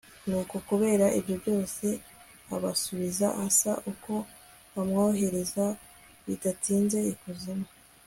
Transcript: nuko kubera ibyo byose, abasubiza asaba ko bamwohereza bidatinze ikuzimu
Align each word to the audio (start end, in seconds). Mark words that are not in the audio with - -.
nuko 0.27 0.55
kubera 0.67 1.05
ibyo 1.19 1.35
byose, 1.41 1.85
abasubiza 2.55 3.27
asaba 3.47 3.89
ko 4.05 4.15
bamwohereza 4.73 5.65
bidatinze 6.25 6.99
ikuzimu 7.13 7.67